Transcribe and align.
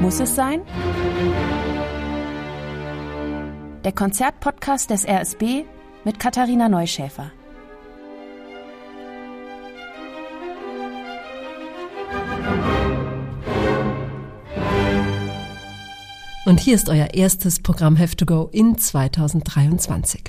Muss 0.00 0.20
es 0.20 0.34
sein? 0.34 0.60
Der 3.82 3.92
Konzertpodcast 3.92 4.90
des 4.90 5.06
RSB 5.06 5.64
mit 6.04 6.20
Katharina 6.20 6.68
Neuschäfer. 6.68 7.32
Und 16.44 16.60
hier 16.60 16.74
ist 16.74 16.88
euer 16.90 17.14
erstes 17.14 17.60
Programm 17.60 17.98
Have 17.98 18.16
to 18.16 18.26
Go 18.26 18.48
in 18.52 18.76
2023. 18.78 20.24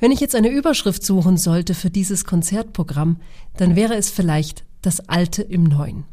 Wenn 0.00 0.10
ich 0.10 0.18
jetzt 0.18 0.34
eine 0.34 0.48
Überschrift 0.48 1.04
suchen 1.04 1.36
sollte 1.36 1.74
für 1.74 1.90
dieses 1.90 2.24
Konzertprogramm, 2.24 3.18
dann 3.56 3.76
wäre 3.76 3.94
es 3.94 4.10
vielleicht 4.10 4.64
das 4.82 5.08
Alte 5.08 5.42
im 5.42 5.62
Neuen. 5.62 6.11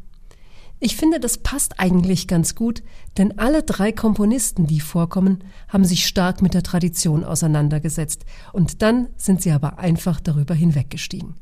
Ich 0.82 0.96
finde, 0.96 1.20
das 1.20 1.36
passt 1.36 1.78
eigentlich 1.78 2.26
ganz 2.26 2.54
gut, 2.54 2.82
denn 3.18 3.38
alle 3.38 3.62
drei 3.62 3.92
Komponisten, 3.92 4.66
die 4.66 4.80
vorkommen, 4.80 5.44
haben 5.68 5.84
sich 5.84 6.06
stark 6.06 6.40
mit 6.40 6.54
der 6.54 6.62
Tradition 6.62 7.22
auseinandergesetzt 7.22 8.24
und 8.54 8.80
dann 8.80 9.08
sind 9.18 9.42
sie 9.42 9.50
aber 9.50 9.78
einfach 9.78 10.20
darüber 10.20 10.54
hinweggestiegen. 10.54 11.34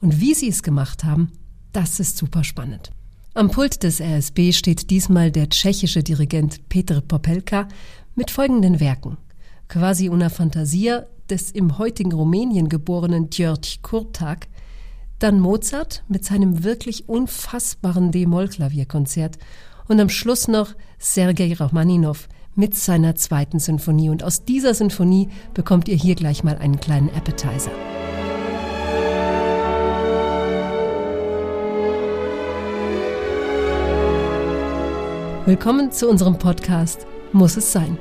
Und 0.00 0.20
wie 0.20 0.32
sie 0.32 0.48
es 0.48 0.62
gemacht 0.62 1.04
haben, 1.04 1.32
das 1.74 2.00
ist 2.00 2.16
super 2.16 2.44
spannend. 2.44 2.90
Am 3.34 3.50
Pult 3.50 3.82
des 3.82 4.00
RSB 4.00 4.52
steht 4.52 4.90
diesmal 4.90 5.30
der 5.30 5.50
tschechische 5.50 6.02
Dirigent 6.02 6.68
Petr 6.70 7.02
Popelka 7.02 7.68
mit 8.14 8.30
folgenden 8.30 8.80
Werken. 8.80 9.18
Quasi 9.68 10.08
una 10.08 10.30
Fantasia 10.30 11.06
des 11.28 11.50
im 11.50 11.78
heutigen 11.78 12.12
Rumänien 12.12 12.68
geborenen 12.68 13.30
György 13.30 13.78
Kurtak, 13.80 14.48
dann 15.22 15.38
Mozart 15.38 16.02
mit 16.08 16.24
seinem 16.24 16.64
wirklich 16.64 17.08
unfassbaren 17.08 18.10
D-Moll-Klavierkonzert 18.10 19.38
und 19.86 20.00
am 20.00 20.08
Schluss 20.08 20.48
noch 20.48 20.74
Sergei 20.98 21.52
Rachmaninow 21.52 22.28
mit 22.54 22.76
seiner 22.76 23.14
zweiten 23.14 23.58
Sinfonie. 23.58 24.10
Und 24.10 24.24
aus 24.24 24.44
dieser 24.44 24.74
Sinfonie 24.74 25.28
bekommt 25.54 25.88
ihr 25.88 25.96
hier 25.96 26.16
gleich 26.16 26.42
mal 26.42 26.58
einen 26.58 26.80
kleinen 26.80 27.08
Appetizer. 27.10 27.70
Willkommen 35.46 35.92
zu 35.92 36.08
unserem 36.08 36.38
Podcast 36.38 37.06
Muss 37.32 37.56
es 37.56 37.72
sein. 37.72 37.96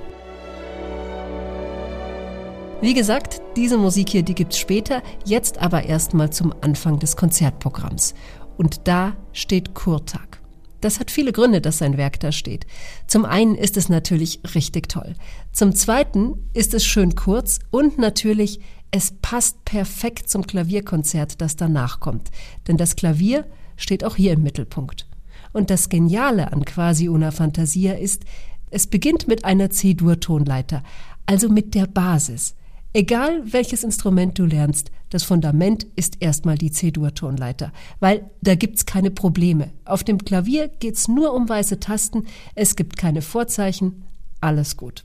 Wie 2.81 2.95
gesagt, 2.95 3.43
diese 3.55 3.77
Musik 3.77 4.09
hier, 4.09 4.23
die 4.23 4.33
gibt's 4.33 4.57
später, 4.57 5.03
jetzt 5.23 5.59
aber 5.59 5.83
erstmal 5.83 6.33
zum 6.33 6.51
Anfang 6.61 6.97
des 6.97 7.15
Konzertprogramms. 7.15 8.15
Und 8.57 8.87
da 8.87 9.15
steht 9.33 9.75
Kurtag. 9.75 10.41
Das 10.81 10.99
hat 10.99 11.11
viele 11.11 11.31
Gründe, 11.31 11.61
dass 11.61 11.77
sein 11.77 11.95
Werk 11.97 12.19
da 12.21 12.31
steht. 12.31 12.65
Zum 13.05 13.23
einen 13.23 13.53
ist 13.53 13.77
es 13.77 13.87
natürlich 13.87 14.41
richtig 14.55 14.89
toll. 14.89 15.13
Zum 15.51 15.75
zweiten 15.75 16.49
ist 16.55 16.73
es 16.73 16.83
schön 16.83 17.13
kurz 17.13 17.59
und 17.69 17.99
natürlich, 17.99 18.59
es 18.89 19.13
passt 19.21 19.63
perfekt 19.63 20.27
zum 20.27 20.47
Klavierkonzert, 20.47 21.39
das 21.39 21.55
danach 21.55 21.99
kommt. 21.99 22.31
Denn 22.67 22.77
das 22.77 22.95
Klavier 22.95 23.45
steht 23.77 24.03
auch 24.03 24.15
hier 24.15 24.33
im 24.33 24.41
Mittelpunkt. 24.41 25.07
Und 25.53 25.69
das 25.69 25.87
Geniale 25.89 26.51
an 26.51 26.65
Quasi 26.65 27.09
una 27.09 27.29
Fantasia 27.29 27.93
ist, 27.93 28.23
es 28.71 28.87
beginnt 28.87 29.27
mit 29.27 29.45
einer 29.45 29.69
C-Dur-Tonleiter, 29.69 30.81
also 31.27 31.47
mit 31.47 31.75
der 31.75 31.85
Basis. 31.85 32.55
Egal 32.93 33.41
welches 33.53 33.85
Instrument 33.85 34.37
du 34.37 34.43
lernst, 34.43 34.91
das 35.09 35.23
Fundament 35.23 35.87
ist 35.95 36.17
erstmal 36.19 36.57
die 36.57 36.71
C-Dur-Tonleiter, 36.71 37.71
weil 38.01 38.29
da 38.41 38.55
gibt's 38.55 38.85
keine 38.85 39.11
Probleme. 39.11 39.71
Auf 39.85 40.03
dem 40.03 40.17
Klavier 40.17 40.67
geht's 40.67 41.07
nur 41.07 41.33
um 41.33 41.47
weiße 41.47 41.79
Tasten, 41.79 42.25
es 42.53 42.75
gibt 42.75 42.97
keine 42.97 43.21
Vorzeichen, 43.21 44.03
alles 44.41 44.75
gut. 44.75 45.03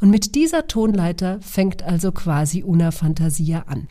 Und 0.00 0.08
mit 0.10 0.34
dieser 0.34 0.66
Tonleiter 0.66 1.40
fängt 1.42 1.82
also 1.82 2.10
quasi 2.10 2.62
Una 2.62 2.90
Fantasia 2.90 3.64
an. 3.66 3.88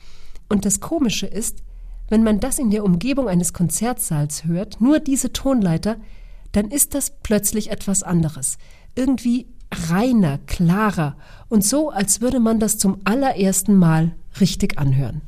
Und 0.47 0.65
das 0.65 0.79
Komische 0.79 1.27
ist, 1.27 1.61
wenn 2.07 2.23
man 2.23 2.39
das 2.39 2.57
in 2.57 2.71
der 2.71 2.83
Umgebung 2.83 3.27
eines 3.27 3.53
Konzertsaals 3.53 4.45
hört, 4.45 4.81
nur 4.81 4.99
diese 4.99 5.31
Tonleiter, 5.31 5.97
dann 6.51 6.71
ist 6.71 6.95
das 6.95 7.11
plötzlich 7.21 7.69
etwas 7.69 8.01
anderes. 8.01 8.57
Irgendwie 8.95 9.45
reiner, 9.71 10.39
klarer 10.47 11.15
und 11.47 11.63
so, 11.63 11.89
als 11.89 12.21
würde 12.21 12.39
man 12.39 12.59
das 12.59 12.77
zum 12.77 12.99
allerersten 13.03 13.75
Mal 13.75 14.15
richtig 14.39 14.77
anhören. 14.77 15.21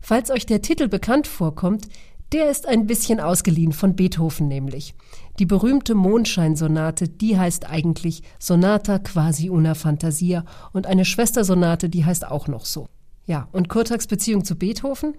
Falls 0.00 0.30
euch 0.30 0.46
der 0.46 0.62
Titel 0.62 0.88
bekannt 0.88 1.26
vorkommt, 1.26 1.88
der 2.32 2.48
ist 2.50 2.66
ein 2.66 2.86
bisschen 2.86 3.18
ausgeliehen 3.18 3.72
von 3.72 3.96
Beethoven 3.96 4.46
nämlich. 4.46 4.94
Die 5.38 5.46
berühmte 5.46 5.94
Mondscheinsonate, 5.94 7.08
die 7.08 7.38
heißt 7.38 7.68
eigentlich 7.68 8.22
Sonata 8.38 8.98
quasi 8.98 9.50
una 9.50 9.74
Fantasia 9.74 10.44
und 10.72 10.86
eine 10.86 11.04
Schwestersonate, 11.04 11.88
die 11.88 12.04
heißt 12.04 12.26
auch 12.26 12.46
noch 12.46 12.66
so. 12.66 12.88
Ja, 13.26 13.48
und 13.52 13.68
Kurtags 13.68 14.06
Beziehung 14.06 14.44
zu 14.44 14.54
Beethoven? 14.54 15.14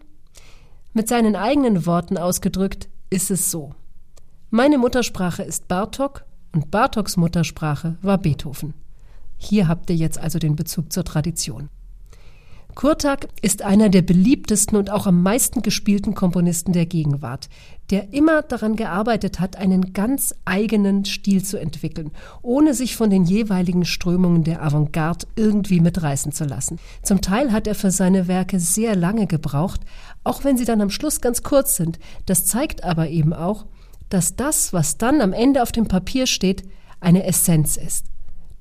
Mit 0.93 1.07
seinen 1.07 1.35
eigenen 1.35 1.85
Worten 1.85 2.17
ausgedrückt 2.17 2.89
ist 3.09 3.31
es 3.31 3.51
so. 3.51 3.73
Meine 4.49 4.77
Muttersprache 4.77 5.43
ist 5.43 5.67
Bartok 5.67 6.25
und 6.53 6.71
Bartoks 6.71 7.17
Muttersprache 7.17 7.97
war 8.01 8.17
Beethoven. 8.17 8.73
Hier 9.37 9.67
habt 9.67 9.89
ihr 9.89 9.95
jetzt 9.95 10.19
also 10.19 10.39
den 10.39 10.55
Bezug 10.55 10.91
zur 10.93 11.03
Tradition. 11.03 11.69
Kurtak 12.75 13.27
ist 13.41 13.63
einer 13.63 13.89
der 13.89 14.01
beliebtesten 14.01 14.77
und 14.77 14.89
auch 14.89 15.05
am 15.05 15.21
meisten 15.21 15.61
gespielten 15.61 16.15
Komponisten 16.15 16.71
der 16.71 16.85
Gegenwart, 16.85 17.49
der 17.89 18.13
immer 18.13 18.43
daran 18.43 18.77
gearbeitet 18.77 19.39
hat, 19.39 19.57
einen 19.57 19.93
ganz 19.93 20.33
eigenen 20.45 21.03
Stil 21.03 21.43
zu 21.43 21.59
entwickeln, 21.59 22.11
ohne 22.41 22.73
sich 22.73 22.95
von 22.95 23.09
den 23.09 23.25
jeweiligen 23.25 23.83
Strömungen 23.83 24.43
der 24.45 24.63
Avantgarde 24.63 25.27
irgendwie 25.35 25.81
mitreißen 25.81 26.31
zu 26.31 26.45
lassen. 26.45 26.79
Zum 27.03 27.21
Teil 27.21 27.51
hat 27.51 27.67
er 27.67 27.75
für 27.75 27.91
seine 27.91 28.27
Werke 28.27 28.59
sehr 28.59 28.95
lange 28.95 29.27
gebraucht, 29.27 29.81
auch 30.23 30.45
wenn 30.45 30.57
sie 30.57 30.65
dann 30.65 30.81
am 30.81 30.89
Schluss 30.89 31.19
ganz 31.19 31.43
kurz 31.43 31.75
sind. 31.75 31.99
Das 32.25 32.45
zeigt 32.45 32.83
aber 32.85 33.09
eben 33.09 33.33
auch, 33.33 33.65
dass 34.11 34.35
das, 34.35 34.73
was 34.73 34.97
dann 34.97 35.21
am 35.21 35.33
Ende 35.33 35.63
auf 35.63 35.71
dem 35.71 35.87
Papier 35.87 36.27
steht, 36.27 36.63
eine 36.99 37.25
Essenz 37.25 37.77
ist 37.77 38.11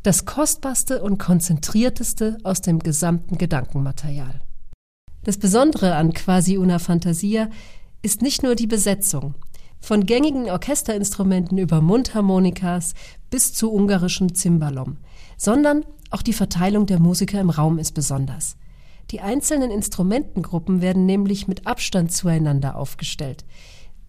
das 0.02 0.24
kostbarste 0.24 1.02
und 1.02 1.18
konzentrierteste 1.18 2.38
aus 2.42 2.62
dem 2.62 2.78
gesamten 2.78 3.36
Gedankenmaterial. 3.36 4.40
Das 5.24 5.36
Besondere 5.36 5.94
an 5.96 6.14
Quasi 6.14 6.56
una 6.56 6.78
Fantasia 6.78 7.50
ist 8.00 8.22
nicht 8.22 8.42
nur 8.42 8.54
die 8.54 8.66
Besetzung. 8.66 9.34
Von 9.78 10.06
gängigen 10.06 10.50
Orchesterinstrumenten 10.50 11.58
über 11.58 11.82
Mundharmonikas 11.82 12.94
bis 13.30 13.52
zu 13.52 13.70
ungarischem 13.70 14.34
Zimbalom, 14.34 14.98
sondern 15.36 15.84
auch 16.10 16.22
die 16.22 16.32
Verteilung 16.32 16.86
der 16.86 16.98
Musiker 16.98 17.40
im 17.40 17.50
Raum 17.50 17.78
ist 17.78 17.92
besonders. 17.92 18.56
Die 19.10 19.20
einzelnen 19.20 19.70
Instrumentengruppen 19.70 20.80
werden 20.80 21.04
nämlich 21.04 21.48
mit 21.48 21.66
Abstand 21.66 22.12
zueinander 22.12 22.76
aufgestellt. 22.76 23.44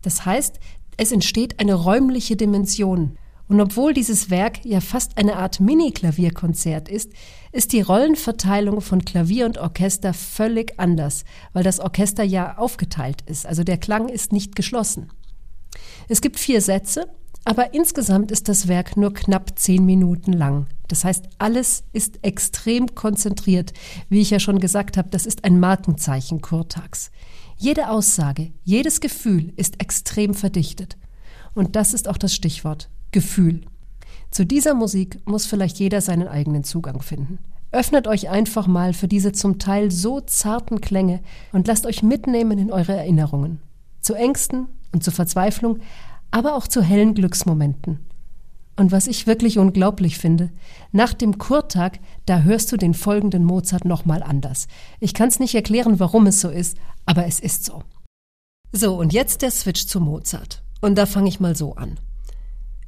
Das 0.01 0.25
heißt, 0.25 0.59
es 1.01 1.11
entsteht 1.11 1.59
eine 1.59 1.73
räumliche 1.73 2.35
Dimension, 2.35 3.17
und 3.47 3.59
obwohl 3.59 3.91
dieses 3.91 4.29
Werk 4.29 4.63
ja 4.63 4.79
fast 4.79 5.17
eine 5.17 5.35
Art 5.35 5.59
Mini-Klavierkonzert 5.59 6.87
ist, 6.87 7.11
ist 7.51 7.73
die 7.73 7.81
Rollenverteilung 7.81 8.81
von 8.81 9.03
Klavier 9.03 9.47
und 9.47 9.57
Orchester 9.57 10.13
völlig 10.13 10.79
anders, 10.79 11.25
weil 11.53 11.63
das 11.63 11.79
Orchester 11.79 12.23
ja 12.23 12.57
aufgeteilt 12.59 13.23
ist, 13.25 13.47
also 13.47 13.63
der 13.63 13.79
Klang 13.79 14.09
ist 14.09 14.31
nicht 14.31 14.55
geschlossen. 14.55 15.11
Es 16.07 16.21
gibt 16.21 16.39
vier 16.39 16.61
Sätze, 16.61 17.09
aber 17.45 17.73
insgesamt 17.73 18.29
ist 18.29 18.47
das 18.47 18.67
Werk 18.67 18.95
nur 18.95 19.11
knapp 19.11 19.57
zehn 19.57 19.83
Minuten 19.83 20.33
lang. 20.33 20.67
Das 20.87 21.03
heißt, 21.03 21.25
alles 21.39 21.83
ist 21.93 22.19
extrem 22.21 22.93
konzentriert. 22.93 23.73
Wie 24.07 24.21
ich 24.21 24.29
ja 24.29 24.39
schon 24.39 24.59
gesagt 24.59 24.97
habe, 24.97 25.09
das 25.09 25.25
ist 25.25 25.45
ein 25.45 25.59
Markenzeichen 25.59 26.41
Kurtags. 26.41 27.09
Jede 27.61 27.91
Aussage, 27.91 28.53
jedes 28.63 29.01
Gefühl 29.01 29.53
ist 29.55 29.79
extrem 29.79 30.33
verdichtet. 30.33 30.97
Und 31.53 31.75
das 31.75 31.93
ist 31.93 32.07
auch 32.07 32.17
das 32.17 32.33
Stichwort. 32.33 32.89
Gefühl. 33.11 33.61
Zu 34.31 34.47
dieser 34.47 34.73
Musik 34.73 35.19
muss 35.27 35.45
vielleicht 35.45 35.77
jeder 35.77 36.01
seinen 36.01 36.27
eigenen 36.27 36.63
Zugang 36.63 37.03
finden. 37.03 37.37
Öffnet 37.71 38.07
euch 38.07 38.29
einfach 38.29 38.65
mal 38.65 38.93
für 38.93 39.07
diese 39.07 39.31
zum 39.31 39.59
Teil 39.59 39.91
so 39.91 40.21
zarten 40.21 40.81
Klänge 40.81 41.19
und 41.51 41.67
lasst 41.67 41.85
euch 41.85 42.01
mitnehmen 42.01 42.57
in 42.57 42.71
eure 42.71 42.93
Erinnerungen. 42.93 43.59
Zu 43.99 44.15
Ängsten 44.15 44.65
und 44.91 45.03
zu 45.03 45.11
Verzweiflung, 45.11 45.81
aber 46.31 46.55
auch 46.55 46.67
zu 46.67 46.81
hellen 46.81 47.13
Glücksmomenten. 47.13 47.99
Und 48.75 48.91
was 48.91 49.07
ich 49.07 49.27
wirklich 49.27 49.57
unglaublich 49.57 50.17
finde, 50.17 50.49
nach 50.91 51.13
dem 51.13 51.37
Kurtag, 51.37 51.99
da 52.25 52.41
hörst 52.41 52.71
du 52.71 52.77
den 52.77 52.93
folgenden 52.93 53.43
Mozart 53.43 53.85
nochmal 53.85 54.23
anders. 54.23 54.67
Ich 54.99 55.13
kann 55.13 55.27
es 55.27 55.39
nicht 55.39 55.55
erklären, 55.55 55.99
warum 55.99 56.27
es 56.27 56.41
so 56.41 56.49
ist, 56.49 56.77
aber 57.05 57.25
es 57.25 57.39
ist 57.39 57.65
so. 57.65 57.83
So, 58.71 58.95
und 58.95 59.13
jetzt 59.13 59.41
der 59.41 59.51
Switch 59.51 59.85
zu 59.85 59.99
Mozart. 59.99 60.63
Und 60.79 60.95
da 60.97 61.05
fange 61.05 61.29
ich 61.29 61.39
mal 61.39 61.55
so 61.55 61.75
an. 61.75 61.99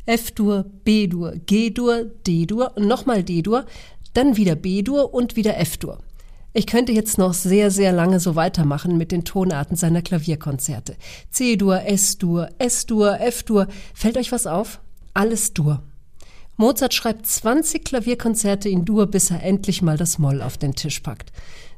F-Dur, 0.06 0.66
B-Dur, 0.84 1.34
G-Dur, 1.46 2.06
D-Dur 2.26 2.74
nochmal 2.78 3.24
D-Dur, 3.24 3.66
dann 4.14 4.38
wieder 4.38 4.56
B-Dur 4.56 5.14
und 5.14 5.36
wieder 5.36 5.58
F-Dur. 5.60 6.00
Ich 6.54 6.68
könnte 6.68 6.92
jetzt 6.92 7.18
noch 7.18 7.34
sehr, 7.34 7.72
sehr 7.72 7.92
lange 7.92 8.20
so 8.20 8.36
weitermachen 8.36 8.98
mit 8.98 9.12
den 9.12 9.26
Tonarten 9.26 9.76
seiner 9.76 10.02
Klavierkonzerte. 10.02 10.96
C-Dur, 11.32 11.82
S-Dur, 11.82 12.50
S-Dur, 12.60 13.20
F-Dur. 13.20 13.68
Fällt 13.94 14.18
euch 14.18 14.32
was 14.32 14.46
auf? 14.46 14.80
Alles 15.14 15.54
Dur. 15.54 15.84
Mozart 16.56 16.94
schreibt 16.94 17.26
20 17.26 17.84
Klavierkonzerte 17.84 18.70
in 18.70 18.86
Dur, 18.86 19.08
bis 19.08 19.32
er 19.32 19.42
endlich 19.42 19.82
mal 19.82 19.98
das 19.98 20.20
Moll 20.20 20.42
auf 20.42 20.58
den 20.58 20.76
Tisch 20.76 21.00
packt. 21.00 21.32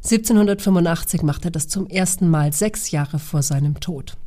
1785 0.03 1.23
macht 1.23 1.45
er 1.45 1.51
das 1.51 1.67
zum 1.67 1.87
ersten 1.87 2.29
Mal, 2.29 2.51
sechs 2.51 2.91
Jahre 2.91 3.17
vor 3.17 3.41
seinem 3.41 3.79
Tod. 3.79 4.17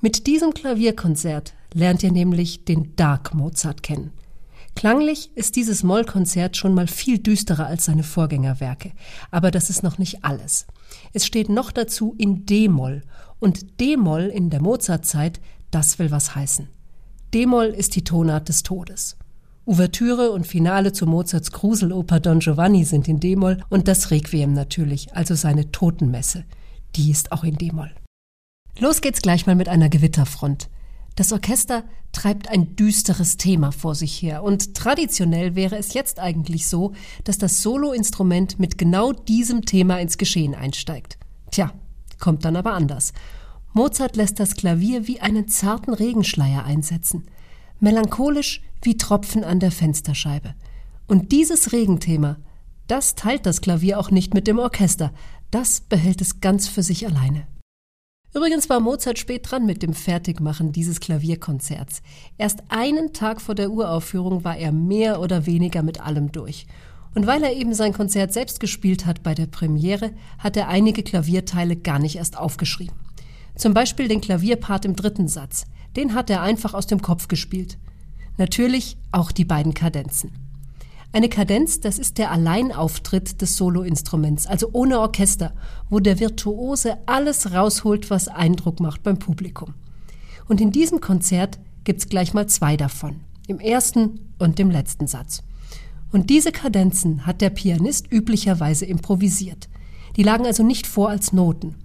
Mit 0.00 0.26
diesem 0.26 0.54
Klavierkonzert 0.54 1.54
lernt 1.74 2.02
ihr 2.02 2.12
nämlich 2.12 2.64
den 2.64 2.96
Dark 2.96 3.34
Mozart 3.34 3.82
kennen. 3.82 4.12
Klanglich 4.74 5.30
ist 5.34 5.56
dieses 5.56 5.82
Mollkonzert 5.82 6.56
schon 6.56 6.74
mal 6.74 6.86
viel 6.86 7.18
düsterer 7.18 7.66
als 7.66 7.86
seine 7.86 8.02
Vorgängerwerke. 8.02 8.92
Aber 9.30 9.50
das 9.50 9.70
ist 9.70 9.82
noch 9.82 9.96
nicht 9.96 10.22
alles. 10.22 10.66
Es 11.14 11.24
steht 11.24 11.48
noch 11.48 11.72
dazu 11.72 12.14
in 12.18 12.44
D-Moll. 12.44 13.02
Und 13.40 13.80
D-Moll 13.80 14.24
in 14.24 14.50
der 14.50 14.60
Mozartzeit, 14.60 15.40
das 15.70 15.98
will 15.98 16.10
was 16.10 16.34
heißen. 16.34 16.68
D-Moll 17.34 17.66
ist 17.66 17.96
die 17.96 18.04
Tonart 18.04 18.48
des 18.48 18.62
Todes. 18.62 19.16
Ouvertüre 19.64 20.30
und 20.30 20.46
Finale 20.46 20.92
zu 20.92 21.06
Mozarts 21.06 21.50
Gruseloper 21.50 22.20
Don 22.20 22.38
Giovanni 22.38 22.84
sind 22.84 23.08
in 23.08 23.18
D-Moll 23.18 23.64
und 23.68 23.88
das 23.88 24.12
Requiem 24.12 24.52
natürlich, 24.52 25.12
also 25.14 25.34
seine 25.34 25.72
Totenmesse. 25.72 26.44
Die 26.94 27.10
ist 27.10 27.32
auch 27.32 27.42
in 27.42 27.56
D-Moll. 27.56 27.90
Los 28.78 29.00
geht's 29.00 29.22
gleich 29.22 29.46
mal 29.46 29.56
mit 29.56 29.68
einer 29.68 29.88
Gewitterfront. 29.88 30.68
Das 31.16 31.32
Orchester 31.32 31.82
treibt 32.12 32.48
ein 32.48 32.76
düsteres 32.76 33.38
Thema 33.38 33.72
vor 33.72 33.94
sich 33.94 34.22
her 34.22 34.44
und 34.44 34.74
traditionell 34.74 35.56
wäre 35.56 35.76
es 35.76 35.94
jetzt 35.94 36.20
eigentlich 36.20 36.68
so, 36.68 36.92
dass 37.24 37.38
das 37.38 37.62
Soloinstrument 37.62 38.60
mit 38.60 38.78
genau 38.78 39.12
diesem 39.12 39.64
Thema 39.64 39.98
ins 39.98 40.16
Geschehen 40.16 40.54
einsteigt. 40.54 41.18
Tja, 41.50 41.72
kommt 42.20 42.44
dann 42.44 42.54
aber 42.54 42.74
anders. 42.74 43.12
Mozart 43.76 44.16
lässt 44.16 44.40
das 44.40 44.56
Klavier 44.56 45.06
wie 45.06 45.20
einen 45.20 45.48
zarten 45.48 45.92
Regenschleier 45.92 46.64
einsetzen, 46.64 47.26
melancholisch 47.78 48.62
wie 48.80 48.96
Tropfen 48.96 49.44
an 49.44 49.60
der 49.60 49.70
Fensterscheibe. 49.70 50.54
Und 51.06 51.30
dieses 51.30 51.72
Regenthema, 51.72 52.38
das 52.86 53.16
teilt 53.16 53.44
das 53.44 53.60
Klavier 53.60 54.00
auch 54.00 54.10
nicht 54.10 54.32
mit 54.32 54.46
dem 54.46 54.58
Orchester, 54.58 55.12
das 55.50 55.82
behält 55.82 56.22
es 56.22 56.40
ganz 56.40 56.68
für 56.68 56.82
sich 56.82 57.06
alleine. 57.06 57.46
Übrigens 58.32 58.70
war 58.70 58.80
Mozart 58.80 59.18
spät 59.18 59.50
dran 59.50 59.66
mit 59.66 59.82
dem 59.82 59.92
Fertigmachen 59.92 60.72
dieses 60.72 60.98
Klavierkonzerts. 60.98 62.00
Erst 62.38 62.62
einen 62.70 63.12
Tag 63.12 63.42
vor 63.42 63.54
der 63.54 63.70
Uraufführung 63.70 64.42
war 64.42 64.56
er 64.56 64.72
mehr 64.72 65.20
oder 65.20 65.44
weniger 65.44 65.82
mit 65.82 66.00
allem 66.00 66.32
durch. 66.32 66.66
Und 67.14 67.26
weil 67.26 67.42
er 67.42 67.52
eben 67.52 67.74
sein 67.74 67.92
Konzert 67.92 68.32
selbst 68.32 68.58
gespielt 68.58 69.04
hat 69.04 69.22
bei 69.22 69.34
der 69.34 69.46
Premiere, 69.46 70.12
hat 70.38 70.56
er 70.56 70.68
einige 70.68 71.02
Klavierteile 71.02 71.76
gar 71.76 71.98
nicht 71.98 72.16
erst 72.16 72.38
aufgeschrieben. 72.38 72.96
Zum 73.56 73.74
Beispiel 73.74 74.08
den 74.08 74.20
Klavierpart 74.20 74.84
im 74.84 74.96
dritten 74.96 75.28
Satz. 75.28 75.66
Den 75.96 76.14
hat 76.14 76.30
er 76.30 76.42
einfach 76.42 76.74
aus 76.74 76.86
dem 76.86 77.00
Kopf 77.00 77.26
gespielt. 77.28 77.78
Natürlich 78.36 78.98
auch 79.12 79.32
die 79.32 79.46
beiden 79.46 79.72
Kadenzen. 79.72 80.32
Eine 81.12 81.30
Kadenz, 81.30 81.80
das 81.80 81.98
ist 81.98 82.18
der 82.18 82.30
Alleinauftritt 82.30 83.40
des 83.40 83.56
Soloinstruments, 83.56 84.46
also 84.46 84.68
ohne 84.72 85.00
Orchester, 85.00 85.54
wo 85.88 85.98
der 86.00 86.20
Virtuose 86.20 86.98
alles 87.06 87.54
rausholt, 87.54 88.10
was 88.10 88.28
Eindruck 88.28 88.80
macht 88.80 89.02
beim 89.02 89.18
Publikum. 89.18 89.72
Und 90.48 90.60
in 90.60 90.72
diesem 90.72 91.00
Konzert 91.00 91.58
gibt's 91.84 92.10
gleich 92.10 92.34
mal 92.34 92.46
zwei 92.48 92.76
davon, 92.76 93.20
im 93.46 93.60
ersten 93.60 94.34
und 94.38 94.60
im 94.60 94.70
letzten 94.70 95.06
Satz. 95.06 95.42
Und 96.12 96.28
diese 96.28 96.52
Kadenzen 96.52 97.24
hat 97.24 97.40
der 97.40 97.50
Pianist 97.50 98.12
üblicherweise 98.12 98.84
improvisiert. 98.84 99.70
Die 100.16 100.22
lagen 100.22 100.44
also 100.44 100.62
nicht 100.62 100.86
vor 100.86 101.08
als 101.08 101.32
Noten. 101.32 101.76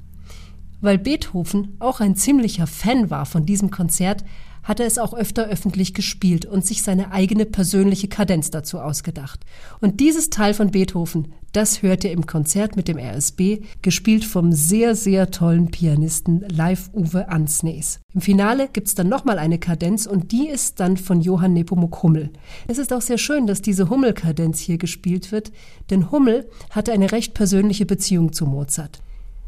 Weil 0.81 0.98
Beethoven 0.98 1.78
auch 1.80 2.00
ein 2.00 2.16
ziemlicher 2.16 2.68
Fan 2.68 3.10
war 3.10 3.25
von 3.25 3.45
diesem 3.45 3.69
Konzert, 3.69 4.24
hat 4.63 4.80
er 4.80 4.86
es 4.86 4.98
auch 4.98 5.13
öfter 5.13 5.48
öffentlich 5.48 5.94
gespielt 5.94 6.45
und 6.45 6.66
sich 6.66 6.83
seine 6.83 7.12
eigene 7.12 7.45
persönliche 7.45 8.07
Kadenz 8.07 8.51
dazu 8.51 8.80
ausgedacht. 8.80 9.39
Und 9.80 10.00
dieses 10.00 10.30
Teil 10.30 10.54
von 10.54 10.72
Beethoven, 10.72 11.33
das 11.51 11.81
hört 11.81 12.04
ihr 12.04 12.12
im 12.12 12.25
Konzert 12.25 12.75
mit 12.75 12.88
dem 12.88 12.98
RSB, 12.98 13.62
gespielt 13.81 14.24
vom 14.24 14.51
sehr, 14.51 14.95
sehr 14.95 15.31
tollen 15.31 15.72
Pianisten 15.72 16.42
Live 16.48 16.89
Uwe 16.94 17.30
Ansnes. 17.30 18.00
Im 18.13 18.22
Finale 18.22 18.69
gibt's 18.72 18.95
dann 18.95 19.10
nochmal 19.10 19.39
eine 19.39 19.60
Kadenz 19.60 20.06
und 20.06 20.31
die 20.31 20.48
ist 20.48 20.80
dann 20.80 20.98
von 20.98 21.22
Johann 21.22 21.54
Nepomuk 21.54 22.04
Hummel. 22.04 22.30
Es 22.68 22.77
ist 22.77 22.94
auch 22.94 23.01
sehr 23.01 23.18
schön, 23.18 23.48
dass 23.48 23.62
diese 23.62 23.89
Hummel-Kadenz 23.89 24.60
hier 24.60 24.77
gespielt 24.77 25.31
wird, 25.31 25.51
denn 25.89 26.12
Hummel 26.12 26.50
hatte 26.69 26.92
eine 26.92 27.12
recht 27.12 27.34
persönliche 27.34 27.86
Beziehung 27.86 28.31
zu 28.31 28.45
Mozart. 28.45 29.01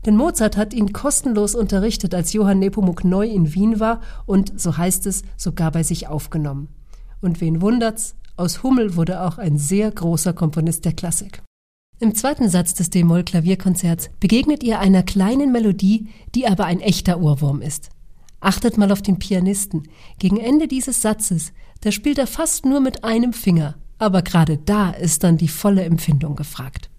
Denn 0.05 0.17
Mozart 0.17 0.57
hat 0.57 0.73
ihn 0.73 0.91
kostenlos 0.91 1.55
unterrichtet, 1.55 2.13
als 2.13 2.33
Johann 2.33 2.59
Nepomuk 2.59 3.03
neu 3.03 3.27
in 3.27 3.53
Wien 3.53 3.79
war 3.79 4.01
und, 4.25 4.59
so 4.59 4.77
heißt 4.77 5.05
es, 5.07 5.23
sogar 5.37 5.71
bei 5.71 5.83
sich 5.83 6.07
aufgenommen. 6.07 6.67
Und 7.21 7.39
wen 7.39 7.61
wundert's? 7.61 8.15
Aus 8.35 8.63
Hummel 8.63 8.95
wurde 8.95 9.21
auch 9.21 9.37
ein 9.37 9.57
sehr 9.57 9.91
großer 9.91 10.33
Komponist 10.33 10.85
der 10.85 10.93
Klassik. 10.93 11.41
Im 11.99 12.15
zweiten 12.15 12.49
Satz 12.49 12.73
des 12.73 12.89
D-Moll-Klavierkonzerts 12.89 14.09
begegnet 14.19 14.63
ihr 14.63 14.79
einer 14.79 15.03
kleinen 15.03 15.51
Melodie, 15.51 16.07
die 16.35 16.47
aber 16.47 16.65
ein 16.65 16.81
echter 16.81 17.21
Ohrwurm 17.21 17.61
ist. 17.61 17.89
Achtet 18.41 18.77
mal 18.77 18.91
auf 18.91 19.01
den 19.01 19.19
Pianisten. 19.19 19.83
Gegen 20.19 20.37
Ende 20.37 20.67
dieses 20.67 21.01
Satzes, 21.01 21.53
da 21.81 21.91
spielt 21.91 22.17
er 22.17 22.27
fast 22.27 22.65
nur 22.65 22.81
mit 22.81 23.05
einem 23.05 23.31
Finger, 23.31 23.75
aber 23.99 24.21
gerade 24.21 24.57
da 24.57 24.89
ist 24.89 25.23
dann 25.23 25.37
die 25.37 25.47
volle 25.47 25.83
Empfindung 25.83 26.35
gefragt. 26.35 26.89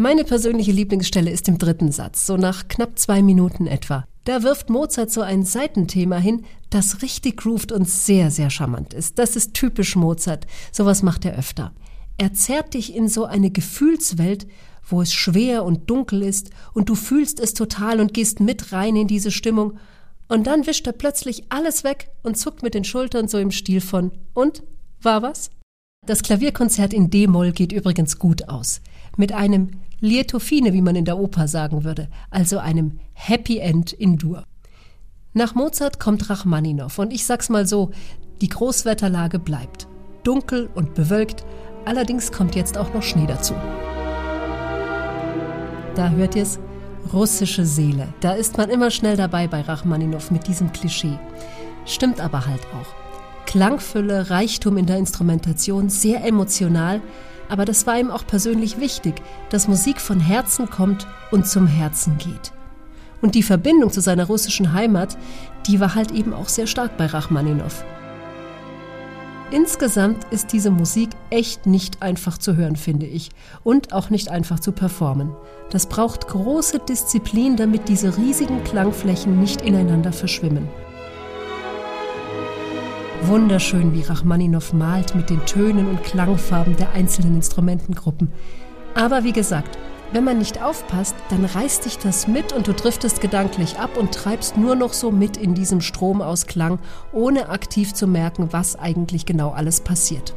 Meine 0.00 0.22
persönliche 0.22 0.70
Lieblingsstelle 0.70 1.28
ist 1.28 1.48
im 1.48 1.58
dritten 1.58 1.90
Satz, 1.90 2.24
so 2.24 2.36
nach 2.36 2.68
knapp 2.68 3.00
zwei 3.00 3.20
Minuten 3.20 3.66
etwa. 3.66 4.06
Da 4.22 4.44
wirft 4.44 4.70
Mozart 4.70 5.10
so 5.10 5.22
ein 5.22 5.42
Seitenthema 5.42 6.18
hin, 6.18 6.44
das 6.70 7.02
richtig 7.02 7.38
groovt 7.38 7.72
und 7.72 7.90
sehr, 7.90 8.30
sehr 8.30 8.48
charmant 8.48 8.94
ist. 8.94 9.18
Das 9.18 9.34
ist 9.34 9.54
typisch 9.54 9.96
Mozart. 9.96 10.46
Sowas 10.70 11.02
macht 11.02 11.24
er 11.24 11.36
öfter. 11.36 11.72
Er 12.16 12.32
zerrt 12.32 12.74
dich 12.74 12.94
in 12.94 13.08
so 13.08 13.24
eine 13.24 13.50
Gefühlswelt, 13.50 14.46
wo 14.88 15.02
es 15.02 15.12
schwer 15.12 15.64
und 15.64 15.90
dunkel 15.90 16.22
ist 16.22 16.50
und 16.74 16.88
du 16.88 16.94
fühlst 16.94 17.40
es 17.40 17.52
total 17.52 17.98
und 17.98 18.14
gehst 18.14 18.38
mit 18.38 18.70
rein 18.70 18.94
in 18.94 19.08
diese 19.08 19.32
Stimmung. 19.32 19.78
Und 20.28 20.46
dann 20.46 20.68
wischt 20.68 20.86
er 20.86 20.92
plötzlich 20.92 21.50
alles 21.50 21.82
weg 21.82 22.12
und 22.22 22.38
zuckt 22.38 22.62
mit 22.62 22.74
den 22.74 22.84
Schultern 22.84 23.26
so 23.26 23.38
im 23.38 23.50
Stil 23.50 23.80
von 23.80 24.12
Und? 24.32 24.62
War 25.02 25.22
was? 25.22 25.50
Das 26.06 26.22
Klavierkonzert 26.22 26.92
in 26.92 27.10
D-Moll 27.10 27.50
geht 27.50 27.72
übrigens 27.72 28.20
gut 28.20 28.48
aus. 28.48 28.80
Mit 29.18 29.32
einem 29.32 29.70
Lieto 29.98 30.38
fine, 30.38 30.72
wie 30.72 30.80
man 30.80 30.94
in 30.94 31.04
der 31.04 31.18
Oper 31.18 31.48
sagen 31.48 31.82
würde, 31.82 32.06
also 32.30 32.58
einem 32.58 33.00
Happy 33.14 33.58
End 33.58 33.92
in 33.92 34.16
Dur. 34.16 34.44
Nach 35.32 35.56
Mozart 35.56 35.98
kommt 35.98 36.30
Rachmaninow 36.30 36.96
und 37.00 37.12
ich 37.12 37.26
sag's 37.26 37.48
mal 37.48 37.66
so, 37.66 37.90
die 38.40 38.48
Großwetterlage 38.48 39.40
bleibt. 39.40 39.88
Dunkel 40.22 40.70
und 40.72 40.94
bewölkt, 40.94 41.44
allerdings 41.84 42.30
kommt 42.30 42.54
jetzt 42.54 42.78
auch 42.78 42.94
noch 42.94 43.02
Schnee 43.02 43.26
dazu. 43.26 43.54
Da 45.96 46.10
hört 46.10 46.36
ihr's, 46.36 46.60
russische 47.12 47.66
Seele. 47.66 48.06
Da 48.20 48.34
ist 48.34 48.56
man 48.56 48.70
immer 48.70 48.92
schnell 48.92 49.16
dabei 49.16 49.48
bei 49.48 49.62
Rachmaninow 49.62 50.30
mit 50.30 50.46
diesem 50.46 50.72
Klischee. 50.72 51.18
Stimmt 51.86 52.20
aber 52.20 52.46
halt 52.46 52.62
auch. 52.66 53.46
Klangfülle, 53.46 54.30
Reichtum 54.30 54.76
in 54.76 54.86
der 54.86 54.98
Instrumentation, 54.98 55.88
sehr 55.88 56.24
emotional, 56.24 57.00
aber 57.48 57.64
das 57.64 57.86
war 57.86 57.98
ihm 57.98 58.10
auch 58.10 58.26
persönlich 58.26 58.78
wichtig, 58.78 59.22
dass 59.50 59.68
Musik 59.68 60.00
von 60.00 60.20
Herzen 60.20 60.68
kommt 60.70 61.06
und 61.30 61.46
zum 61.46 61.66
Herzen 61.66 62.18
geht. 62.18 62.52
Und 63.20 63.34
die 63.34 63.42
Verbindung 63.42 63.90
zu 63.90 64.00
seiner 64.00 64.26
russischen 64.26 64.72
Heimat, 64.72 65.18
die 65.66 65.80
war 65.80 65.94
halt 65.94 66.12
eben 66.12 66.32
auch 66.32 66.48
sehr 66.48 66.66
stark 66.66 66.96
bei 66.96 67.06
Rachmaninow. 67.06 67.84
Insgesamt 69.50 70.24
ist 70.30 70.52
diese 70.52 70.70
Musik 70.70 71.08
echt 71.30 71.64
nicht 71.66 72.02
einfach 72.02 72.36
zu 72.36 72.56
hören, 72.56 72.76
finde 72.76 73.06
ich, 73.06 73.30
und 73.64 73.94
auch 73.94 74.10
nicht 74.10 74.30
einfach 74.30 74.60
zu 74.60 74.72
performen. 74.72 75.34
Das 75.70 75.86
braucht 75.86 76.28
große 76.28 76.80
Disziplin, 76.80 77.56
damit 77.56 77.88
diese 77.88 78.18
riesigen 78.18 78.62
Klangflächen 78.64 79.40
nicht 79.40 79.62
ineinander 79.62 80.12
verschwimmen. 80.12 80.68
Wunderschön, 83.22 83.92
wie 83.92 84.02
Rachmaninow 84.02 84.72
malt 84.72 85.14
mit 85.14 85.28
den 85.28 85.44
Tönen 85.44 85.88
und 85.88 86.02
Klangfarben 86.04 86.76
der 86.76 86.92
einzelnen 86.92 87.34
Instrumentengruppen. 87.34 88.32
Aber 88.94 89.24
wie 89.24 89.32
gesagt, 89.32 89.76
wenn 90.12 90.24
man 90.24 90.38
nicht 90.38 90.62
aufpasst, 90.62 91.14
dann 91.28 91.44
reißt 91.44 91.84
dich 91.84 91.98
das 91.98 92.26
mit 92.28 92.52
und 92.52 92.68
du 92.68 92.72
driftest 92.72 93.20
gedanklich 93.20 93.78
ab 93.78 93.98
und 93.98 94.14
treibst 94.14 94.56
nur 94.56 94.76
noch 94.76 94.92
so 94.92 95.10
mit 95.10 95.36
in 95.36 95.54
diesem 95.54 95.80
Strom 95.80 96.22
aus 96.22 96.46
Klang, 96.46 96.78
ohne 97.12 97.50
aktiv 97.50 97.92
zu 97.92 98.06
merken, 98.06 98.48
was 98.52 98.76
eigentlich 98.76 99.26
genau 99.26 99.50
alles 99.50 99.80
passiert. 99.80 100.34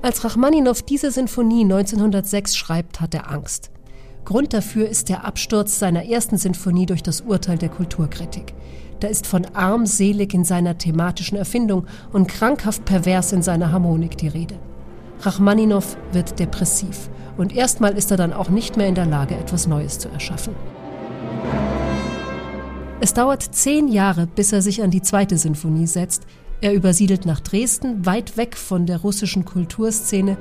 Als 0.00 0.22
Rachmaninow 0.22 0.80
diese 0.82 1.10
Sinfonie 1.10 1.64
1906 1.64 2.56
schreibt, 2.56 3.00
hat 3.00 3.14
er 3.14 3.32
Angst. 3.32 3.70
Grund 4.24 4.52
dafür 4.52 4.88
ist 4.88 5.08
der 5.08 5.24
Absturz 5.24 5.78
seiner 5.78 6.04
ersten 6.04 6.36
Sinfonie 6.36 6.86
durch 6.86 7.02
das 7.02 7.22
Urteil 7.22 7.58
der 7.58 7.70
Kulturkritik. 7.70 8.54
Da 9.00 9.08
ist 9.08 9.26
von 9.26 9.46
armselig 9.54 10.34
in 10.34 10.44
seiner 10.44 10.76
thematischen 10.76 11.38
Erfindung 11.38 11.86
und 12.12 12.28
krankhaft 12.28 12.84
pervers 12.84 13.32
in 13.32 13.42
seiner 13.42 13.70
Harmonik 13.70 14.16
die 14.16 14.28
Rede. 14.28 14.58
Rachmaninow 15.20 15.96
wird 16.12 16.38
depressiv 16.38 17.08
und 17.36 17.54
erstmal 17.54 17.96
ist 17.96 18.10
er 18.10 18.16
dann 18.16 18.32
auch 18.32 18.48
nicht 18.48 18.76
mehr 18.76 18.88
in 18.88 18.94
der 18.94 19.06
Lage, 19.06 19.36
etwas 19.36 19.66
Neues 19.66 19.98
zu 19.98 20.08
erschaffen. 20.08 20.54
Es 23.00 23.14
dauert 23.14 23.42
zehn 23.42 23.86
Jahre, 23.86 24.26
bis 24.26 24.52
er 24.52 24.60
sich 24.60 24.82
an 24.82 24.90
die 24.90 25.02
zweite 25.02 25.38
Sinfonie 25.38 25.86
setzt, 25.86 26.26
Er 26.60 26.74
übersiedelt 26.74 27.24
nach 27.24 27.38
Dresden, 27.38 28.04
weit 28.04 28.36
weg 28.36 28.56
von 28.56 28.84
der 28.84 28.98
russischen 28.98 29.44
Kulturszene, 29.44 30.36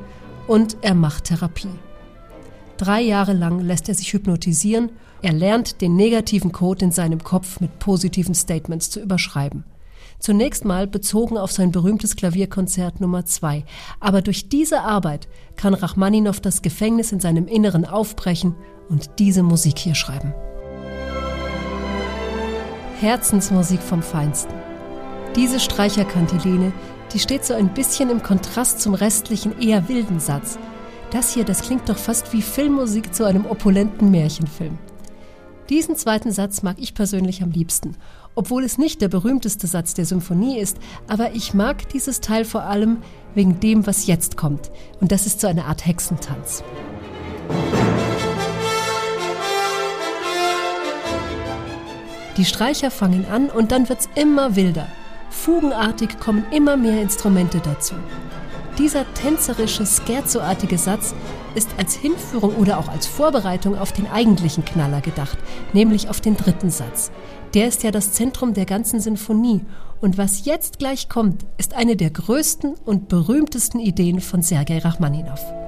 und 0.48 0.78
er 0.82 0.96
macht 0.96 1.26
Therapie. 1.26 1.70
Drei 2.78 3.02
Jahre 3.02 3.34
lang 3.34 3.60
lässt 3.60 3.90
er 3.90 3.96
sich 3.96 4.14
hypnotisieren, 4.14 4.92
er 5.24 5.34
lernt 5.34 5.82
den 5.82 5.96
negativen 5.96 6.52
Code 6.52 6.86
in 6.86 6.92
seinem 6.92 7.24
Kopf 7.24 7.60
mit 7.60 7.80
positiven 7.80 8.36
Statements 8.36 8.92
zu 8.92 9.00
überschreiben. 9.00 9.64
Zunächst 10.20 10.66
mal 10.66 10.88
bezogen 10.88 11.38
auf 11.38 11.52
sein 11.52 11.72
berühmtes 11.72 12.16
Klavierkonzert 12.16 13.02
Nummer 13.02 13.26
2. 13.26 13.64
Aber 14.00 14.22
durch 14.22 14.50
diese 14.50 14.82
Arbeit 14.82 15.28
kann 15.56 15.74
Rachmaninow 15.74 16.40
das 16.40 16.62
Gefängnis 16.62 17.12
in 17.12 17.20
seinem 17.20 17.48
Inneren 17.48 17.86
aufbrechen 17.86 18.56
und 18.90 19.20
diese 19.20 19.44
Musik 19.44 19.78
hier 19.80 19.96
schreiben. 19.96 20.34
Herzensmusik 23.00 23.82
vom 23.82 24.02
Feinsten. 24.02 24.54
Diese 25.36 25.60
Streicherkantiline, 25.60 26.74
die 27.14 27.20
steht 27.20 27.46
so 27.46 27.54
ein 27.54 27.74
bisschen 27.74 28.10
im 28.10 28.24
Kontrast 28.24 28.82
zum 28.82 28.96
restlichen 28.96 29.60
eher 29.60 29.88
wilden 29.88 30.20
Satz. 30.20 30.58
Das 31.12 31.34
hier, 31.34 31.46
das 31.46 31.62
klingt 31.62 31.88
doch 31.88 31.98
fast 31.98 32.34
wie 32.34 32.42
Filmmusik 32.42 33.14
zu 33.16 33.24
einem 33.24 33.46
opulenten 33.46 34.12
Märchenfilm. 34.12 34.78
Diesen 35.70 35.96
zweiten 35.96 36.32
Satz 36.32 36.64
mag 36.64 36.78
ich 36.80 36.94
persönlich 36.94 37.44
am 37.44 37.52
liebsten, 37.52 37.96
obwohl 38.36 38.64
es 38.64 38.78
nicht 38.78 39.02
der 39.02 39.10
berühmteste 39.10 39.68
Satz 39.68 39.94
der 39.94 40.06
Symphonie 40.06 40.60
ist, 40.60 40.78
aber 41.08 41.34
ich 41.34 41.54
mag 41.54 41.90
dieses 41.90 42.22
Teil 42.22 42.46
vor 42.46 42.64
allem 42.64 42.98
wegen 43.36 43.60
dem, 43.60 43.88
was 43.88 44.08
jetzt 44.08 44.38
kommt. 44.38 44.72
Und 45.02 45.12
das 45.12 45.26
ist 45.26 45.42
so 45.42 45.48
eine 45.48 45.66
Art 45.66 45.86
Hexentanz. 45.86 46.64
Die 52.38 52.46
Streicher 52.46 52.92
fangen 52.92 53.26
an 53.26 53.50
und 53.50 53.72
dann 53.72 53.90
wird's 53.90 54.08
immer 54.16 54.56
wilder. 54.56 54.88
Fugenartig 55.30 56.20
kommen 56.20 56.46
immer 56.52 56.78
mehr 56.78 57.02
Instrumente 57.02 57.60
dazu. 57.64 57.96
Dieser 58.78 59.12
tänzerische, 59.16 59.86
scherzoartige 59.88 60.78
Satz 60.78 61.16
ist 61.56 61.70
als 61.78 61.96
Hinführung 61.96 62.56
oder 62.58 62.78
auch 62.78 62.90
als 62.90 63.08
Vorbereitung 63.08 63.78
auf 63.78 63.92
den 63.92 64.08
eigentlichen 64.08 64.66
Knaller 64.66 65.02
gedacht, 65.02 65.38
nämlich 65.74 66.10
auf 66.10 66.22
den 66.22 66.38
dritten 66.38 66.70
Satz. 66.70 67.12
Der 67.56 67.68
ist 67.68 67.82
ja 67.82 67.90
das 67.90 68.12
Zentrum 68.12 68.54
der 68.54 68.66
ganzen 68.66 69.00
Sinfonie. 69.00 69.62
Und 70.00 70.20
was 70.20 70.46
jetzt 70.46 70.78
gleich 70.78 71.10
kommt, 71.10 71.46
ist 71.58 71.74
eine 71.74 71.96
der 71.96 72.12
größten 72.12 72.76
und 72.86 73.08
berühmtesten 73.08 73.80
Ideen 73.80 74.22
von 74.22 74.44
Sergei 74.44 74.78
Rachmaninow. 74.78 75.67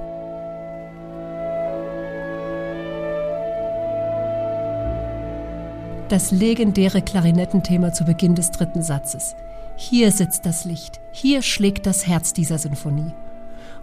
Das 6.10 6.32
legendäre 6.32 7.02
Klarinettenthema 7.02 7.92
zu 7.92 8.02
Beginn 8.04 8.34
des 8.34 8.50
dritten 8.50 8.82
Satzes. 8.82 9.36
Hier 9.76 10.10
sitzt 10.10 10.44
das 10.44 10.64
Licht, 10.64 11.00
hier 11.12 11.40
schlägt 11.40 11.86
das 11.86 12.04
Herz 12.04 12.32
dieser 12.32 12.58
Sinfonie. 12.58 13.12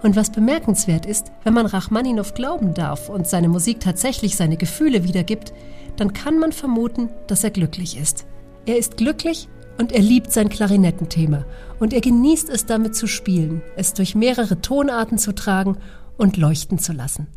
Und 0.04 0.18
was 0.18 0.30
bemerkenswert 0.30 1.06
ist, 1.06 1.32
wenn 1.46 1.54
man 1.54 1.66
Rachmaninow 1.66 2.34
glauben 2.34 2.74
darf 2.74 3.08
und 3.08 3.28
seine 3.28 3.48
Musik 3.48 3.80
tatsächlich 3.80 4.36
seine 4.36 4.58
Gefühle 4.58 5.06
wiedergibt, 5.06 5.54
dann 5.96 6.12
kann 6.12 6.38
man 6.38 6.52
vermuten, 6.52 7.10
dass 7.28 7.46
er 7.46 7.52
glücklich 7.52 7.98
ist. 7.98 8.26
Er 8.66 8.78
ist 8.78 8.98
glücklich 8.98 9.48
und 9.78 9.94
er 9.94 10.02
liebt 10.02 10.34
sein 10.34 10.50
Klarinettenthema 10.50 11.46
und 11.80 11.94
er 11.94 12.02
genießt 12.02 12.50
es 12.50 12.66
damit 12.66 12.94
zu 12.94 13.08
spielen, 13.08 13.62
es 13.78 13.94
durch 13.94 14.16
mehrere 14.16 14.60
Tonarten 14.60 15.18
zu 15.18 15.34
tragen 15.34 15.78
und 16.18 16.36
leuchten 16.36 16.78
zu 16.78 16.92
lassen. 16.92 17.28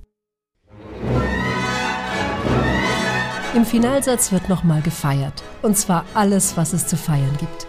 Im 3.52 3.64
Finalsatz 3.64 4.30
wird 4.30 4.48
nochmal 4.48 4.80
gefeiert, 4.80 5.42
und 5.62 5.76
zwar 5.76 6.04
alles, 6.14 6.56
was 6.56 6.72
es 6.72 6.86
zu 6.86 6.96
feiern 6.96 7.36
gibt. 7.40 7.66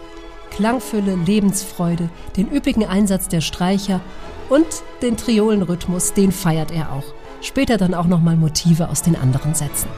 Klangfülle, 0.50 1.16
Lebensfreude, 1.16 2.08
den 2.36 2.52
üppigen 2.52 2.84
Einsatz 2.84 3.26
der 3.26 3.40
Streicher 3.40 4.00
und 4.48 4.66
den 5.02 5.16
Triolenrhythmus, 5.16 6.12
den 6.12 6.30
feiert 6.30 6.70
er 6.70 6.92
auch. 6.92 7.02
Später 7.40 7.78
dann 7.78 7.94
auch 7.94 8.06
nochmal 8.06 8.36
Motive 8.36 8.90
aus 8.90 9.02
den 9.02 9.16
anderen 9.16 9.54
Sätzen. 9.54 9.88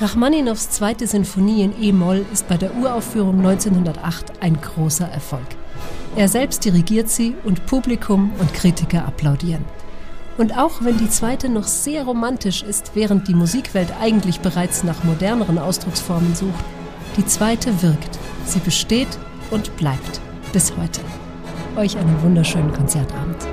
Rachmaninows 0.00 0.70
zweite 0.70 1.08
Sinfonie 1.08 1.64
in 1.64 1.82
E-Moll 1.82 2.24
ist 2.32 2.46
bei 2.46 2.56
der 2.56 2.76
Uraufführung 2.76 3.38
1908 3.38 4.40
ein 4.40 4.60
großer 4.60 5.08
Erfolg. 5.08 5.48
Er 6.14 6.28
selbst 6.28 6.64
dirigiert 6.64 7.08
sie 7.08 7.34
und 7.42 7.66
Publikum 7.66 8.30
und 8.38 8.54
Kritiker 8.54 9.04
applaudieren. 9.04 9.64
Und 10.38 10.56
auch 10.56 10.82
wenn 10.82 10.96
die 10.96 11.10
zweite 11.10 11.48
noch 11.48 11.66
sehr 11.66 12.04
romantisch 12.04 12.62
ist, 12.62 12.92
während 12.94 13.26
die 13.26 13.34
Musikwelt 13.34 13.92
eigentlich 14.00 14.40
bereits 14.40 14.84
nach 14.84 15.02
moderneren 15.02 15.58
Ausdrucksformen 15.58 16.34
sucht, 16.34 16.64
die 17.16 17.26
zweite 17.26 17.82
wirkt 17.82 18.18
Sie 18.44 18.60
besteht 18.60 19.18
und 19.50 19.76
bleibt 19.76 20.20
bis 20.52 20.74
heute. 20.76 21.00
Euch 21.76 21.98
einen 21.98 22.22
wunderschönen 22.22 22.72
Konzertabend. 22.72 23.46